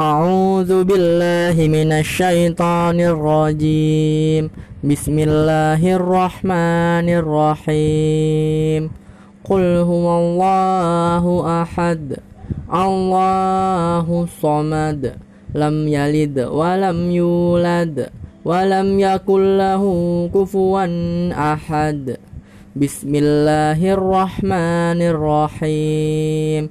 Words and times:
أعوذ 0.00 0.84
بالله 0.84 1.68
من 1.68 1.92
الشيطان 1.92 3.00
الرجيم. 3.00 4.50
بسم 4.84 5.18
الله 5.18 5.96
الرحمن 5.96 7.08
الرحيم. 7.08 8.90
قل 9.44 9.64
هو 9.76 10.18
الله 10.20 11.24
أحد. 11.62 12.16
الله 12.74 14.06
الصمد. 14.22 15.12
لم 15.54 15.88
يلد 15.88 16.40
ولم 16.40 17.10
يولد 17.10 18.08
ولم 18.44 19.00
يكن 19.00 19.56
له 19.56 19.84
كفوا 20.34 20.86
أحد. 21.32 22.16
بسم 22.76 23.12
الله 23.14 23.92
الرحمن 23.92 25.00
الرحيم. 25.02 26.70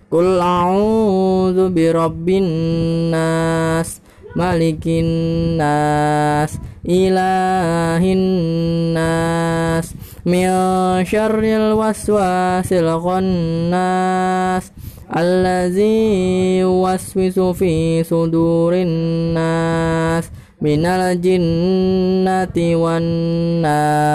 قل 0.11 0.39
أعوذ 0.39 1.69
برب 1.69 2.29
الناس 2.29 4.01
ملك 4.35 4.87
الناس 4.87 6.59
إله 6.89 8.13
الناس 8.13 9.93
من 10.25 10.47
شر 11.05 11.39
الوسواس 11.39 12.73
الخناس 12.73 14.71
الذي 15.17 16.03
يوسوس 16.59 17.39
في 17.39 18.03
صدور 18.03 18.73
الناس 18.73 20.31
من 20.61 20.85
الجنة 20.85 22.75
والناس 22.83 24.13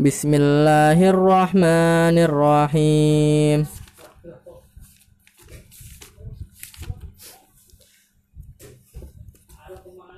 بسم 0.00 0.34
الله 0.34 1.10
الرحمن 1.10 2.16
الرحيم 2.28 3.66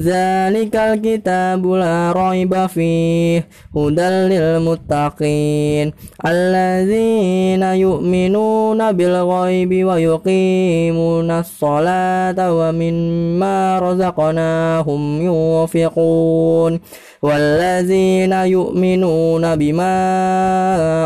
ذلك 0.00 0.76
الكتاب 0.76 1.66
لا 1.66 2.12
ريب 2.16 2.66
فيه 2.66 3.48
هدى 3.76 4.08
للمتقين. 4.32 5.92
الذين 6.26 7.62
يؤمنون 7.62 8.92
بالغيب 8.92 9.86
ويقيمون 9.86 11.30
الصلاة 11.30 12.52
ومما 12.52 13.78
رزقناهم 13.78 15.02
ينفقون. 15.22 16.80
والذين 17.22 18.32
يؤمنون 18.32 19.56
بما 19.56 19.96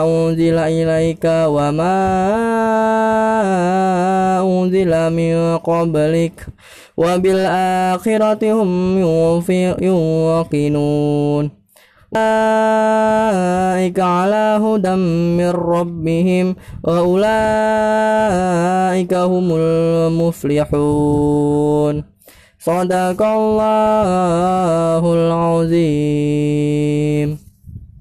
أنزل 0.04 0.58
إليك 0.58 1.24
وما 1.24 1.98
أنزل 4.40 4.92
من 5.12 5.58
قبلك 5.58 6.46
وبالآخرة 6.96 8.52
هم 8.52 8.75
يوقنون. 9.82 11.50
أولئك 12.16 14.00
على 14.00 14.60
هدى 14.62 14.94
من 15.36 15.50
ربهم 15.50 16.56
وأولئك 16.84 17.24
هم 19.14 19.56
المفلحون. 19.56 20.74
صدق 22.58 23.22
الله 23.22 25.14
العظيم. 25.14 27.45